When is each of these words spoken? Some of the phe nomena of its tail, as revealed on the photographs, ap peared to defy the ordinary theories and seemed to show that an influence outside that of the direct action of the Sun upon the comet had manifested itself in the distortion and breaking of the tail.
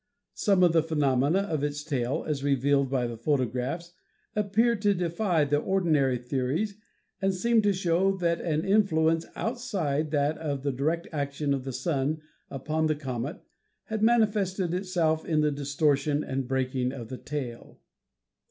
Some 0.33 0.63
of 0.63 0.73
the 0.73 0.81
phe 0.81 0.95
nomena 0.95 1.43
of 1.47 1.63
its 1.63 1.83
tail, 1.83 2.25
as 2.27 2.43
revealed 2.43 2.91
on 2.91 3.07
the 3.09 3.17
photographs, 3.17 3.93
ap 4.35 4.51
peared 4.53 4.81
to 4.81 4.95
defy 4.95 5.43
the 5.45 5.59
ordinary 5.59 6.17
theories 6.17 6.73
and 7.21 7.35
seemed 7.35 7.61
to 7.65 7.71
show 7.71 8.17
that 8.17 8.41
an 8.41 8.65
influence 8.65 9.27
outside 9.35 10.09
that 10.09 10.39
of 10.39 10.63
the 10.63 10.71
direct 10.71 11.07
action 11.11 11.53
of 11.53 11.65
the 11.65 11.71
Sun 11.71 12.19
upon 12.49 12.87
the 12.87 12.95
comet 12.95 13.43
had 13.83 14.01
manifested 14.01 14.73
itself 14.73 15.23
in 15.23 15.41
the 15.41 15.51
distortion 15.51 16.23
and 16.23 16.47
breaking 16.47 16.91
of 16.91 17.09
the 17.09 17.17
tail. 17.19 17.79